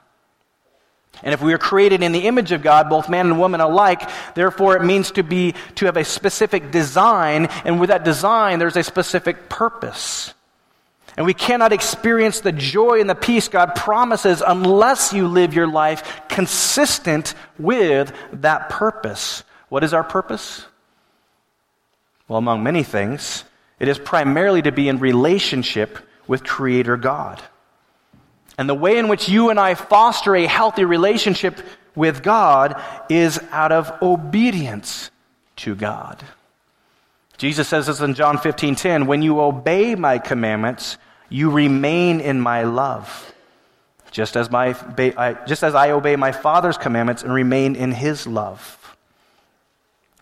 [1.22, 4.10] And if we are created in the image of God, both man and woman alike,
[4.34, 8.78] therefore it means to be, to have a specific design, and with that design, there's
[8.78, 10.34] a specific purpose.
[11.22, 15.68] And we cannot experience the joy and the peace God promises unless you live your
[15.68, 19.44] life consistent with that purpose.
[19.70, 20.66] What is our purpose?
[22.28, 23.44] Well, among many things,
[23.80, 27.40] it is primarily to be in relationship with Creator God.
[28.58, 31.62] And the way in which you and I foster a healthy relationship
[31.94, 35.12] with God is out of obedience
[35.58, 36.24] to God.
[37.38, 40.98] Jesus says this in John 15:10, When you obey my commandments,
[41.32, 43.34] you remain in my love,
[44.12, 44.74] just as, my,
[45.48, 48.78] just as I obey my Father's commandments and remain in his love.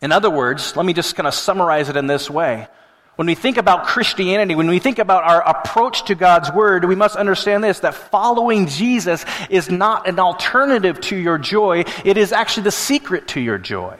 [0.02, 2.67] In other words, let me just kind of summarize it in this way.
[3.15, 6.95] When we think about Christianity, when we think about our approach to God's Word, we
[6.95, 12.32] must understand this that following Jesus is not an alternative to your joy, it is
[12.32, 14.00] actually the secret to your joy.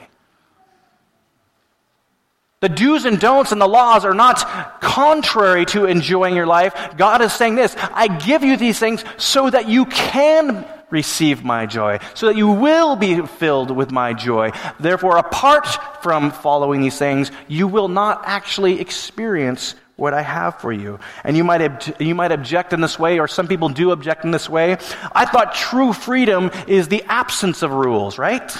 [2.60, 6.94] The do's and don'ts and the laws are not contrary to enjoying your life.
[6.98, 11.64] God is saying this I give you these things so that you can receive my
[11.64, 14.50] joy, so that you will be filled with my joy.
[14.78, 15.66] Therefore, apart
[16.02, 20.98] from following these things, you will not actually experience what I have for you.
[21.24, 24.24] And you might, ob- you might object in this way, or some people do object
[24.24, 24.72] in this way.
[25.12, 28.54] I thought true freedom is the absence of rules, right?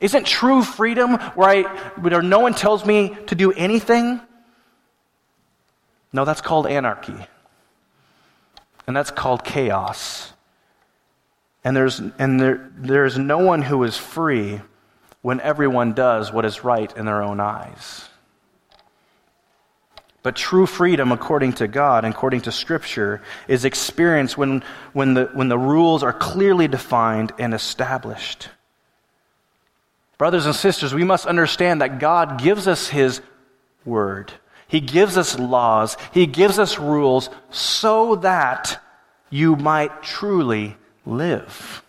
[0.00, 1.62] Isn't true freedom where, I,
[2.00, 4.20] where no one tells me to do anything?
[6.12, 7.16] No, that's called anarchy.
[8.86, 10.32] And that's called chaos.
[11.62, 14.60] And there's, and there, there's no one who is free
[15.22, 18.08] when everyone does what is right in their own eyes.
[20.22, 25.48] But true freedom, according to God, according to Scripture, is experienced when, when, the, when
[25.48, 28.48] the rules are clearly defined and established.
[30.20, 33.22] Brothers and sisters, we must understand that God gives us His
[33.86, 34.30] Word.
[34.68, 35.96] He gives us laws.
[36.12, 38.82] He gives us rules so that
[39.30, 41.82] you might truly live.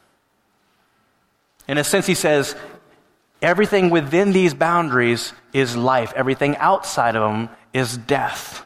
[1.67, 2.55] In a sense, He says,
[3.41, 8.65] everything within these boundaries is life, everything outside of them is death.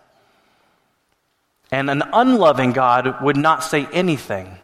[1.72, 4.60] And an unloving God would not say anything.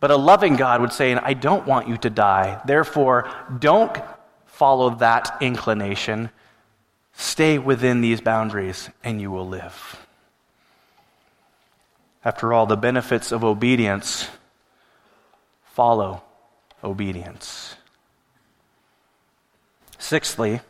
[0.00, 2.60] But a loving God would say, I don't want you to die.
[2.66, 3.96] Therefore, don't
[4.54, 6.30] follow that inclination.
[7.12, 10.06] Stay within these boundaries and you will live.
[12.24, 14.28] After all, the benefits of obedience
[15.72, 16.22] follow
[16.82, 17.74] obedience.
[19.98, 20.60] Sixthly,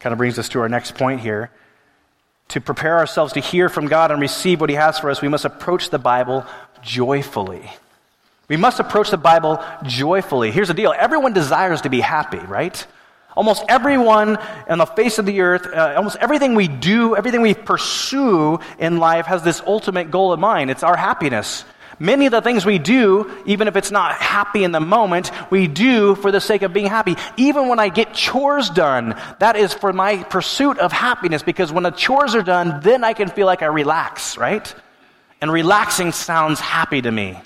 [0.00, 1.50] kind of brings us to our next point here.
[2.48, 5.28] To prepare ourselves to hear from God and receive what He has for us, we
[5.28, 6.46] must approach the Bible
[6.82, 7.70] joyfully.
[8.48, 10.50] We must approach the Bible joyfully.
[10.50, 12.86] Here's the deal everyone desires to be happy, right?
[13.36, 14.36] Almost everyone
[14.68, 18.98] on the face of the earth, uh, almost everything we do, everything we pursue in
[18.98, 20.70] life has this ultimate goal in mind.
[20.70, 21.64] It's our happiness.
[21.98, 25.66] Many of the things we do, even if it's not happy in the moment, we
[25.66, 27.16] do for the sake of being happy.
[27.36, 31.84] Even when I get chores done, that is for my pursuit of happiness because when
[31.84, 34.74] the chores are done, then I can feel like I relax, right?
[35.40, 37.38] And relaxing sounds happy to me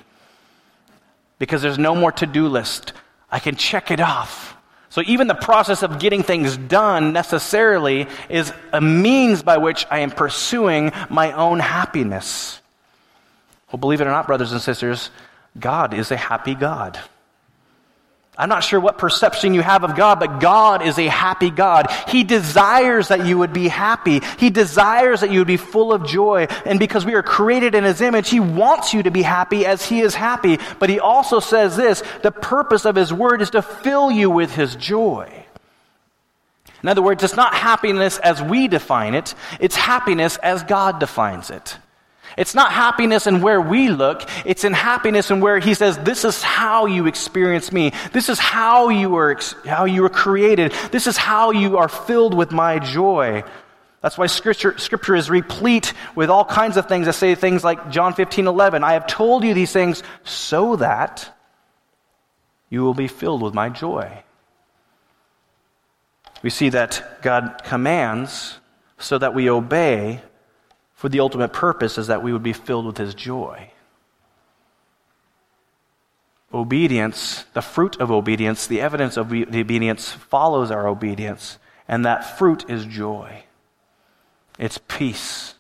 [1.39, 2.93] because there's no more to do list.
[3.31, 4.57] I can check it off.
[4.99, 10.01] So even the process of getting things done necessarily is a means by which I
[10.01, 12.61] am pursuing my own happiness.
[13.71, 15.13] Well, believe it or not, brothers and sisters,
[15.57, 16.99] God is a happy God.
[18.39, 21.91] I'm not sure what perception you have of God, but God is a happy God.
[22.07, 24.21] He desires that you would be happy.
[24.39, 26.47] He desires that you would be full of joy.
[26.65, 29.85] And because we are created in His image, He wants you to be happy as
[29.85, 30.61] He is happy.
[30.79, 34.55] But He also says this the purpose of His word is to fill you with
[34.55, 35.29] His joy.
[36.81, 41.51] In other words, it's not happiness as we define it, it's happiness as God defines
[41.51, 41.77] it.
[42.39, 46.25] It's not happiness in where we look, it's in happiness in where he says, This
[46.25, 47.93] is how you experience me.
[48.13, 50.73] This is how you are, how you were created.
[50.93, 53.43] This is how you are filled with my joy.
[54.03, 57.91] That's why scripture, scripture is replete with all kinds of things that say things like
[57.91, 58.85] John 15, 11.
[58.85, 61.37] I have told you these things so that
[62.71, 64.23] you will be filled with my joy.
[66.43, 68.61] We see that God commands
[68.99, 70.23] so that we obey
[70.99, 73.71] for the ultimate purpose is that we would be filled with his joy.
[76.53, 82.37] Obedience, the fruit of obedience, the evidence of the obedience follows our obedience, and that
[82.37, 83.45] fruit is joy.
[84.59, 85.55] It's peace.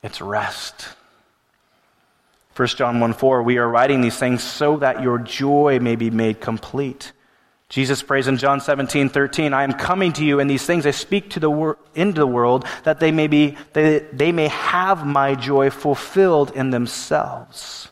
[0.00, 0.90] It's rest.
[2.54, 6.10] 1 John 1 4, we are writing these things so that your joy may be
[6.10, 7.10] made complete.
[7.68, 10.90] Jesus prays in John 17, 13, I am coming to you, and these things I
[10.90, 15.06] speak to the wor- into the world, that they may, be, they, they may have
[15.06, 17.90] my joy fulfilled in themselves.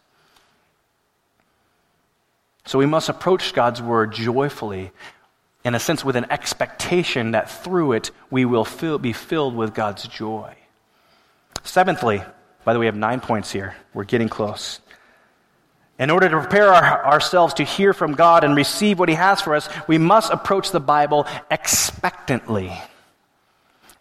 [2.65, 4.93] So we must approach God's word joyfully,
[5.65, 9.75] in a sense, with an expectation that through it we will fill, be filled with
[9.75, 10.55] God's joy.
[11.65, 12.23] Seventhly,
[12.65, 13.75] by the way, we have nine points here.
[13.95, 14.81] We're getting close.
[16.03, 19.41] In order to prepare our, ourselves to hear from God and receive what He has
[19.41, 22.73] for us, we must approach the Bible expectantly.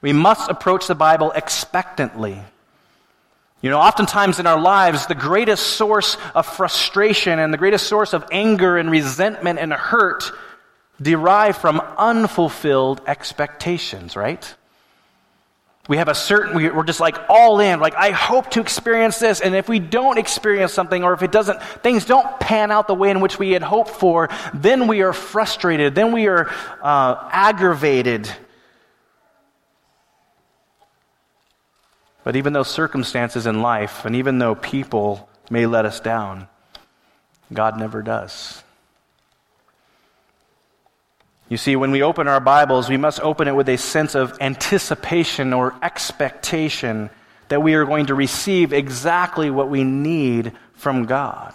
[0.01, 2.39] We must approach the Bible expectantly.
[3.61, 8.13] You know, oftentimes in our lives, the greatest source of frustration and the greatest source
[8.13, 10.23] of anger and resentment and hurt
[10.99, 14.55] derive from unfulfilled expectations, right?
[15.91, 17.81] We have a certain, we're just like all in.
[17.81, 19.41] Like, I hope to experience this.
[19.41, 22.93] And if we don't experience something, or if it doesn't, things don't pan out the
[22.93, 25.93] way in which we had hoped for, then we are frustrated.
[25.93, 26.49] Then we are
[26.81, 28.31] uh, aggravated.
[32.23, 36.47] But even though circumstances in life, and even though people may let us down,
[37.51, 38.63] God never does.
[41.51, 44.37] You see, when we open our Bibles, we must open it with a sense of
[44.39, 47.09] anticipation or expectation
[47.49, 51.53] that we are going to receive exactly what we need from God.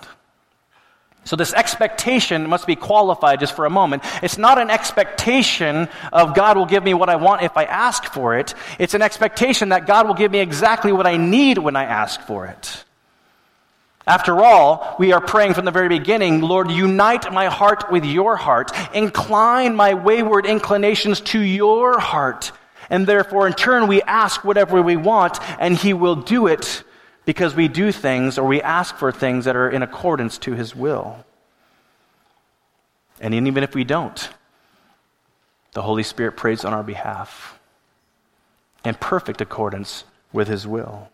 [1.24, 4.02] So, this expectation must be qualified just for a moment.
[4.22, 8.04] It's not an expectation of God will give me what I want if I ask
[8.04, 8.52] for it.
[8.78, 12.20] It's an expectation that God will give me exactly what I need when I ask
[12.20, 12.84] for it.
[14.06, 18.36] After all, we are praying from the very beginning, Lord, unite my heart with your
[18.36, 22.52] heart, incline my wayward inclinations to your heart.
[22.88, 26.84] And therefore, in turn, we ask whatever we want, and he will do it
[27.24, 30.76] because we do things or we ask for things that are in accordance to his
[30.76, 31.24] will.
[33.20, 34.28] And even if we don't,
[35.72, 37.58] the Holy Spirit prays on our behalf
[38.84, 41.08] in perfect accordance with his will.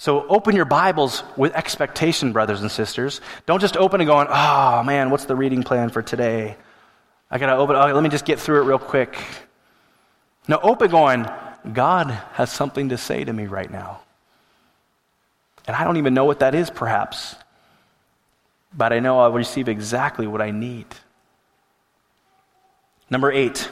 [0.00, 3.20] So open your Bibles with expectation, brothers and sisters.
[3.44, 6.56] Don't just open it going, oh ah, man, what's the reading plan for today?
[7.30, 9.18] I gotta open, oh, let me just get through it real quick.
[10.48, 11.28] No, open going,
[11.74, 14.00] God has something to say to me right now.
[15.66, 17.36] And I don't even know what that is, perhaps.
[18.74, 20.86] But I know I'll receive exactly what I need.
[23.10, 23.70] Number eight,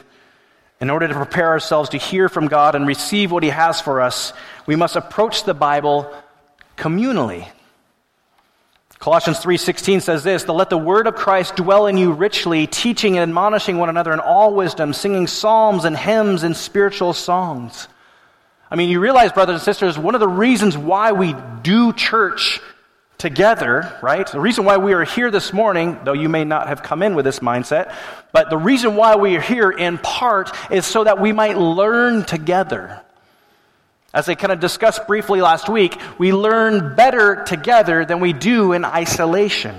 [0.81, 4.01] in order to prepare ourselves to hear from God and receive what He has for
[4.01, 4.33] us,
[4.65, 6.11] we must approach the Bible
[6.77, 7.47] communally.
[8.99, 13.17] Colossians 3:16 says this, "To let the word of Christ dwell in you richly, teaching
[13.17, 17.87] and admonishing one another in all wisdom, singing psalms and hymns and spiritual songs."
[18.69, 22.61] I mean, you realize, brothers and sisters, one of the reasons why we do church
[23.19, 24.25] together, right?
[24.25, 27.15] The reason why we are here this morning, though you may not have come in
[27.15, 27.93] with this mindset,
[28.31, 32.23] but the reason why we are here in part is so that we might learn
[32.23, 33.01] together.
[34.13, 38.71] As I kind of discussed briefly last week, we learn better together than we do
[38.71, 39.75] in isolation.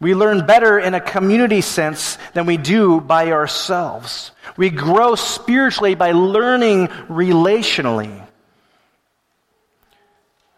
[0.00, 4.32] We learn better in a community sense than we do by ourselves.
[4.56, 8.26] We grow spiritually by learning relationally.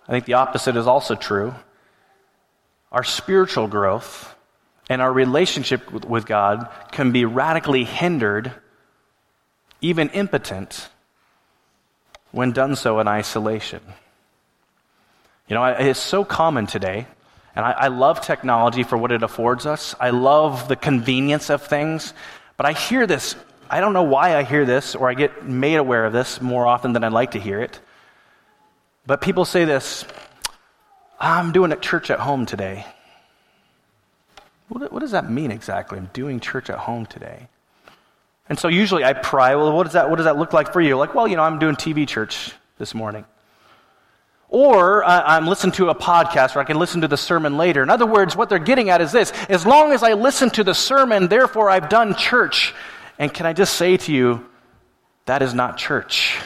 [0.08, 1.54] I think the opposite is also true.
[2.92, 4.34] Our spiritual growth
[4.88, 8.52] and our relationship with God can be radically hindered,
[9.80, 10.88] even impotent,
[12.30, 13.80] when done so in isolation.
[15.48, 17.06] You know, it's so common today
[17.56, 19.94] and I, I, love technology for what it affords us.
[20.00, 22.12] I love the convenience of things.
[22.56, 23.36] But I hear this.
[23.70, 26.66] I don't know why I hear this, or I get made aware of this more
[26.66, 27.80] often than I'd like to hear it.
[29.06, 30.04] But people say this
[31.20, 32.86] I'm doing a church at home today.
[34.68, 35.98] What, what does that mean exactly?
[35.98, 37.48] I'm doing church at home today.
[38.48, 40.80] And so usually I pry, well, what does that, what does that look like for
[40.80, 40.96] you?
[40.96, 43.24] Like, well, you know, I'm doing TV church this morning.
[44.48, 47.82] Or I'm listening to a podcast, or I can listen to the sermon later.
[47.82, 50.62] In other words, what they're getting at is this as long as I listen to
[50.62, 52.72] the sermon, therefore I've done church.
[53.18, 54.46] And can I just say to you,
[55.26, 56.38] that is not church.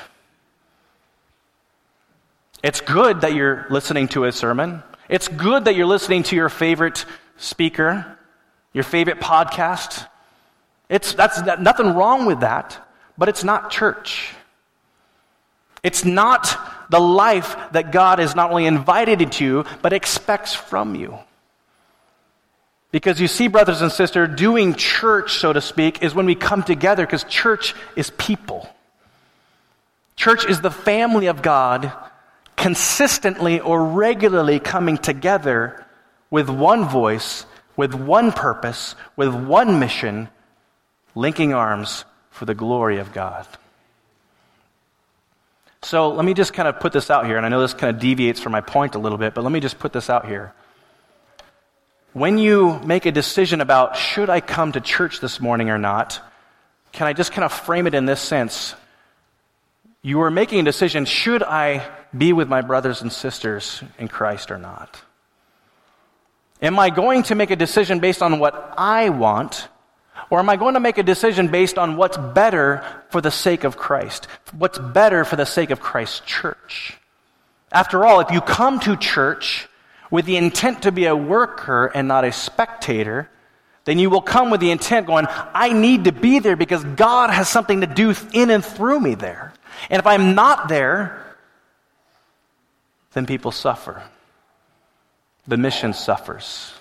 [2.63, 4.83] It's good that you're listening to a sermon.
[5.09, 7.05] It's good that you're listening to your favorite
[7.37, 8.19] speaker,
[8.73, 10.07] your favorite podcast.
[10.89, 12.79] It's, that's nothing wrong with that,
[13.17, 14.35] but it's not church.
[15.83, 21.17] It's not the life that God has not only invited into, but expects from you.
[22.91, 26.63] Because you see, brothers and sisters, doing church, so to speak, is when we come
[26.63, 28.69] together, because church is people.
[30.17, 31.93] Church is the family of God
[32.59, 35.87] consistently or regularly coming together
[36.31, 37.47] with one voice,
[37.77, 40.29] with one purpose, with one mission,
[41.15, 43.47] linking arms for the glory of God.
[45.83, 47.95] So let me just kind of put this out here, and I know this kind
[47.95, 50.27] of deviates from my point a little bit, but let me just put this out
[50.27, 50.53] here.
[52.13, 56.21] When you make a decision about should I come to church this morning or not,
[56.91, 58.75] can I just kind of frame it in this sense?
[60.03, 64.51] You are making a decision should I be with my brothers and sisters in Christ
[64.51, 65.01] or not?
[66.63, 69.69] Am I going to make a decision based on what I want
[70.31, 73.65] or am I going to make a decision based on what's better for the sake
[73.65, 74.27] of Christ?
[74.57, 76.99] What's better for the sake of Christ's church?
[77.73, 79.69] After all, if you come to church
[80.11, 83.31] with the intent to be a worker and not a spectator,
[83.85, 87.31] then you will come with the intent going, I need to be there because God
[87.31, 89.55] has something to do in and through me there.
[89.91, 91.37] And if I'm not there,
[93.13, 94.03] then people suffer.
[95.47, 96.75] The mission suffers.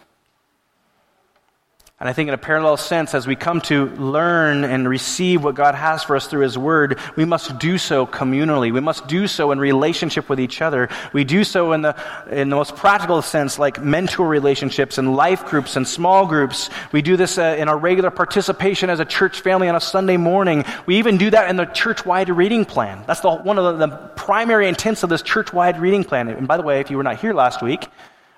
[1.99, 5.55] And I think, in a parallel sense, as we come to learn and receive what
[5.55, 8.71] God has for us through His Word, we must do so communally.
[8.71, 10.89] We must do so in relationship with each other.
[11.11, 11.95] We do so in the,
[12.29, 16.69] in the most practical sense, like mentor relationships and life groups and small groups.
[16.91, 20.17] We do this uh, in our regular participation as a church family on a Sunday
[20.17, 20.65] morning.
[20.85, 23.03] We even do that in the church wide reading plan.
[23.07, 26.27] That's the, one of the, the primary intents of this church wide reading plan.
[26.27, 27.87] And by the way, if you were not here last week,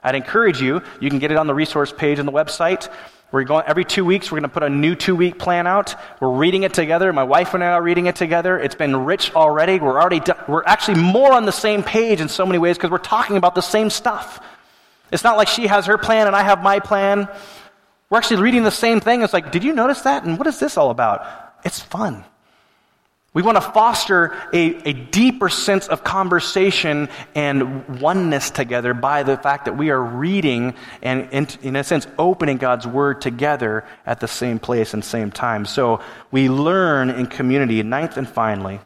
[0.03, 2.89] I'd encourage you, you can get it on the resource page on the website.
[3.31, 4.31] We're going every two weeks.
[4.31, 5.95] We're going to put a new two week plan out.
[6.19, 7.13] We're reading it together.
[7.13, 8.57] My wife and I are reading it together.
[8.57, 9.79] It's been rich already.
[9.79, 12.97] We're already we're actually more on the same page in so many ways because we're
[12.97, 14.43] talking about the same stuff.
[15.11, 17.27] It's not like she has her plan and I have my plan.
[18.09, 19.21] We're actually reading the same thing.
[19.21, 20.23] It's like, did you notice that?
[20.23, 21.23] And what is this all about?
[21.63, 22.23] It's fun.
[23.31, 29.37] We want to foster a, a deeper sense of conversation and oneness together by the
[29.37, 30.73] fact that we are reading
[31.03, 35.29] and, in, in a sense, opening God's Word together at the same place and same
[35.29, 35.65] time.
[35.65, 36.01] So
[36.31, 37.83] we learn in community.
[37.83, 38.79] Ninth and finally,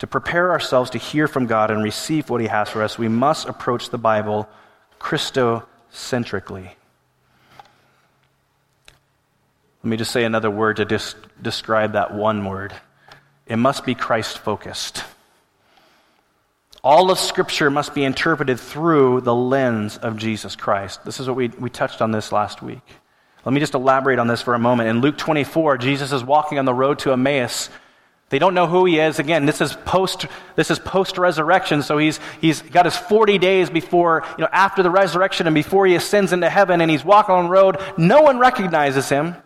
[0.00, 3.06] to prepare ourselves to hear from God and receive what He has for us, we
[3.06, 4.48] must approach the Bible
[4.98, 6.72] Christocentrically.
[9.82, 12.72] Let me just say another word to dis- describe that one word.
[13.46, 15.04] It must be Christ focused.
[16.84, 21.04] All of Scripture must be interpreted through the lens of Jesus Christ.
[21.04, 22.82] This is what we, we touched on this last week.
[23.44, 24.88] Let me just elaborate on this for a moment.
[24.88, 27.68] In Luke 24, Jesus is walking on the road to Emmaus.
[28.30, 29.18] They don't know who he is.
[29.18, 30.26] Again, this is post
[30.56, 34.82] this is post resurrection, so he's he's got his 40 days before, you know, after
[34.82, 37.78] the resurrection and before he ascends into heaven and he's walking on the road.
[37.98, 39.36] No one recognizes him.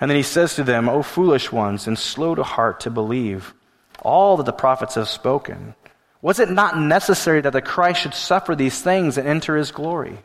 [0.00, 3.54] And then he says to them, O foolish ones, and slow to heart to believe
[4.00, 5.74] all that the prophets have spoken.
[6.22, 10.18] Was it not necessary that the Christ should suffer these things and enter his glory?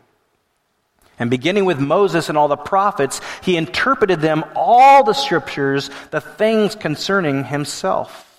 [1.19, 6.21] And beginning with Moses and all the prophets, he interpreted them all the scriptures, the
[6.21, 8.32] things concerning himself.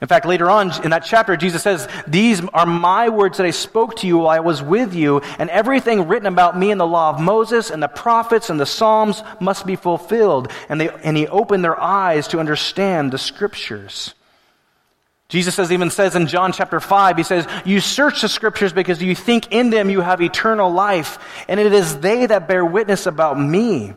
[0.00, 3.50] In fact, later on in that chapter, Jesus says, These are my words that I
[3.50, 6.86] spoke to you while I was with you, and everything written about me in the
[6.86, 10.50] law of Moses and the prophets and the Psalms must be fulfilled.
[10.70, 14.14] And, they, and he opened their eyes to understand the scriptures.
[15.28, 19.02] Jesus says, even says in John chapter 5, he says, You search the scriptures because
[19.02, 23.06] you think in them you have eternal life, and it is they that bear witness
[23.06, 23.94] about me.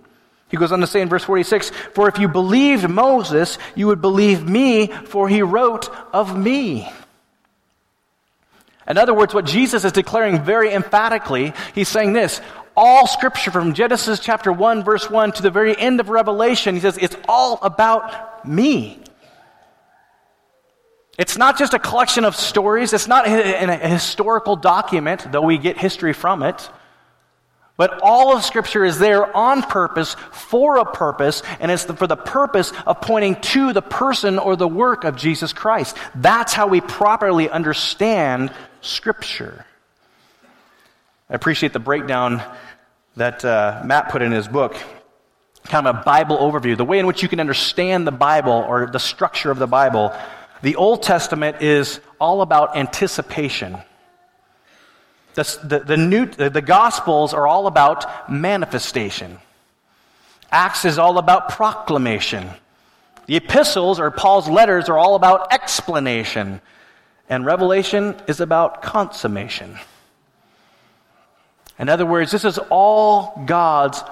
[0.54, 4.02] He goes on to say in verse 46 For if you believed Moses, you would
[4.02, 6.88] believe me, for he wrote of me.
[8.88, 12.40] In other words, what Jesus is declaring very emphatically, he's saying this
[12.78, 16.82] all scripture from Genesis chapter 1, verse 1 to the very end of Revelation, he
[16.82, 19.00] says, it's all about me.
[21.18, 25.58] It's not just a collection of stories, it's not a, a historical document, though we
[25.58, 26.70] get history from it.
[27.76, 32.16] But all of Scripture is there on purpose, for a purpose, and it's for the
[32.16, 35.98] purpose of pointing to the person or the work of Jesus Christ.
[36.14, 39.66] That's how we properly understand Scripture.
[41.30, 42.44] I appreciate the breakdown
[43.16, 44.76] that uh, Matt put in his book,
[45.64, 48.86] kind of a Bible overview, the way in which you can understand the Bible or
[48.86, 50.14] the structure of the Bible.
[50.62, 53.78] The Old Testament is all about anticipation.
[55.36, 59.40] The, the, the, new, the Gospels are all about manifestation.
[60.52, 62.50] Acts is all about proclamation.
[63.26, 66.62] The epistles, or Paul's letters, are all about explanation.
[67.30, 69.80] And Revelation is about consummation.
[71.80, 74.04] In other words, this is all God's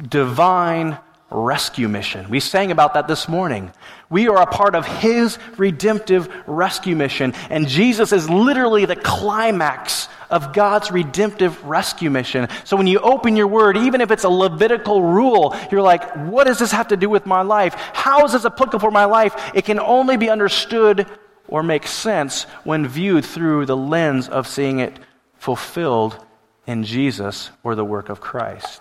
[0.00, 0.98] divine
[1.32, 2.28] rescue mission.
[2.28, 3.72] We sang about that this morning.
[4.10, 7.32] We are a part of His redemptive rescue mission.
[7.50, 12.48] And Jesus is literally the climax of God's redemptive rescue mission.
[12.64, 16.46] So when you open your word, even if it's a Levitical rule, you're like, what
[16.46, 17.74] does this have to do with my life?
[17.74, 19.52] How is this applicable for my life?
[19.54, 21.06] It can only be understood
[21.48, 24.98] or make sense when viewed through the lens of seeing it
[25.36, 26.24] fulfilled
[26.66, 28.80] in Jesus or the work of Christ.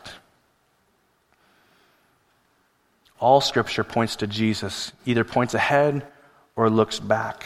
[3.21, 6.05] All scripture points to Jesus, either points ahead
[6.55, 7.45] or looks back.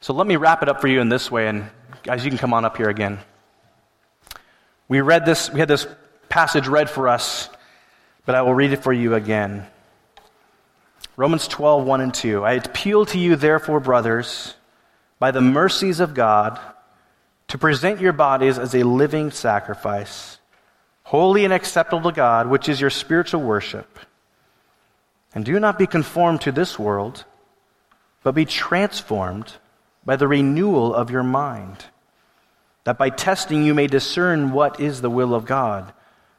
[0.00, 1.70] So let me wrap it up for you in this way, and
[2.02, 3.18] guys, you can come on up here again.
[4.88, 5.86] We read this, we had this
[6.28, 7.48] passage read for us,
[8.26, 9.66] but I will read it for you again.
[11.16, 12.44] Romans 12, 1 and 2.
[12.44, 14.54] I appeal to you, therefore, brothers,
[15.18, 16.60] by the mercies of God,
[17.48, 20.36] to present your bodies as a living sacrifice,
[21.04, 23.98] holy and acceptable to God, which is your spiritual worship.
[25.34, 27.24] And do not be conformed to this world,
[28.22, 29.54] but be transformed
[30.04, 31.86] by the renewal of your mind,
[32.84, 35.92] that by testing you may discern what is the will of God,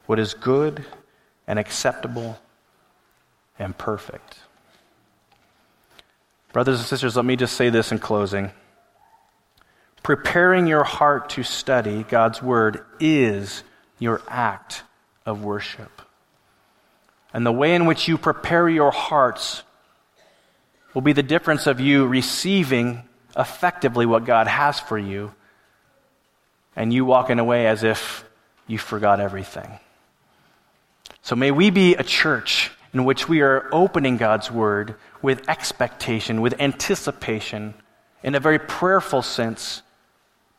[0.05, 0.85] what is good
[1.47, 2.39] and acceptable
[3.57, 4.37] and perfect.
[6.51, 8.51] Brothers and sisters, let me just say this in closing.
[10.03, 13.63] Preparing your heart to study God's Word is
[13.97, 14.83] your act
[15.25, 16.02] of worship.
[17.34, 19.63] And the way in which you prepare your hearts
[20.93, 23.03] will be the difference of you receiving
[23.36, 25.34] effectively what God has for you
[26.75, 28.23] and you walking away as if
[28.67, 29.79] you forgot everything.
[31.21, 36.41] So may we be a church in which we are opening God's Word with expectation,
[36.41, 37.73] with anticipation,
[38.21, 39.81] in a very prayerful sense,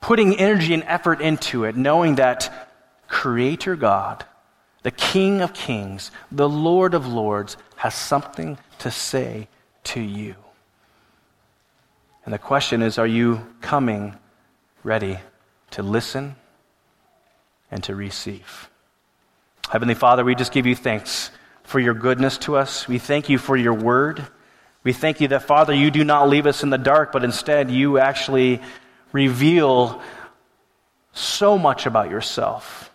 [0.01, 2.69] putting energy and effort into it, knowing that
[3.09, 4.25] Creator God,
[4.85, 9.49] the King of Kings, the Lord of Lords, has something to say
[9.85, 10.37] to you.
[12.25, 14.15] And the question is are you coming
[14.85, 15.19] ready
[15.73, 16.37] to listen
[17.71, 18.71] and to receive?
[19.71, 21.31] Heavenly Father, we just give you thanks
[21.63, 22.87] for your goodness to us.
[22.87, 24.27] We thank you for your word.
[24.83, 27.71] We thank you that, Father, you do not leave us in the dark, but instead
[27.71, 28.61] you actually
[29.13, 30.03] reveal
[31.15, 32.91] so much about yourself.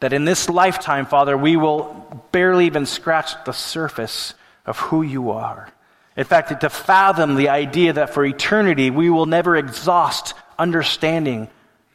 [0.00, 4.34] That in this lifetime, Father, we will barely even scratch the surface
[4.66, 5.68] of who you are.
[6.16, 11.48] In fact, to fathom the idea that for eternity we will never exhaust understanding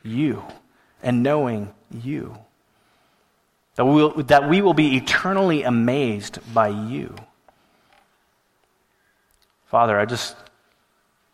[0.03, 0.43] you
[1.01, 2.37] and knowing you.
[3.75, 7.15] That we, will, that we will be eternally amazed by you.
[9.67, 10.35] Father, I just,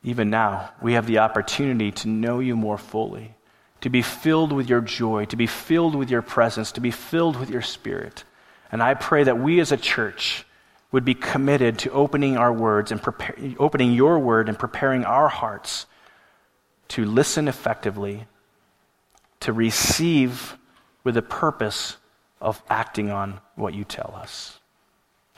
[0.03, 3.33] even now, we have the opportunity to know you more fully,
[3.87, 7.39] to be filled with your joy, to be filled with your presence, to be filled
[7.39, 8.25] with your spirit.
[8.69, 10.45] And I pray that we as a church
[10.91, 15.29] would be committed to opening our words and prepare, opening your word and preparing our
[15.29, 15.85] hearts
[16.89, 18.27] to listen effectively,
[19.39, 20.57] to receive
[21.05, 21.95] with the purpose
[22.41, 24.59] of acting on what you tell us.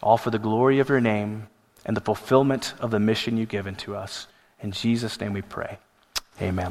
[0.01, 1.49] All for the glory of your name
[1.85, 4.25] and the fulfillment of the mission you've given to us.
[4.59, 5.77] In Jesus' name we pray.
[6.41, 6.67] Amen.